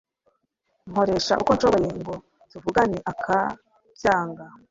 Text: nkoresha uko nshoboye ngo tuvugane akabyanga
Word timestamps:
nkoresha 0.89 1.33
uko 1.41 1.51
nshoboye 1.57 1.89
ngo 1.99 2.13
tuvugane 2.51 2.97
akabyanga 3.11 4.45